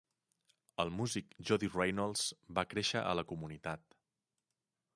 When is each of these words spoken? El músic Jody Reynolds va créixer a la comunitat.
El 0.83 0.91
músic 0.99 1.35
Jody 1.49 1.69
Reynolds 1.75 2.23
va 2.59 2.65
créixer 2.71 3.05
a 3.11 3.15
la 3.21 3.25
comunitat. 3.33 3.85